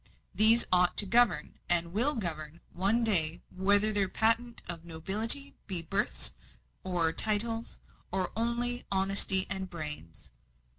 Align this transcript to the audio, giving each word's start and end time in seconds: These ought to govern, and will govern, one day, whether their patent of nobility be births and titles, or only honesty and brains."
These 0.33 0.65
ought 0.73 0.97
to 0.97 1.05
govern, 1.05 1.59
and 1.69 1.93
will 1.93 2.15
govern, 2.15 2.59
one 2.73 3.03
day, 3.03 3.43
whether 3.51 3.93
their 3.93 4.09
patent 4.09 4.63
of 4.67 4.83
nobility 4.83 5.53
be 5.67 5.83
births 5.83 6.31
and 6.83 7.15
titles, 7.19 7.77
or 8.11 8.31
only 8.35 8.83
honesty 8.91 9.45
and 9.47 9.69
brains." 9.69 10.31